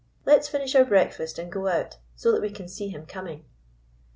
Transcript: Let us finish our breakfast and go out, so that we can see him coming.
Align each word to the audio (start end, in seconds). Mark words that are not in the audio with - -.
Let 0.25 0.39
us 0.39 0.47
finish 0.47 0.73
our 0.73 0.83
breakfast 0.83 1.37
and 1.37 1.51
go 1.51 1.67
out, 1.67 1.97
so 2.15 2.31
that 2.31 2.41
we 2.41 2.49
can 2.49 2.67
see 2.67 2.89
him 2.89 3.05
coming. 3.05 3.45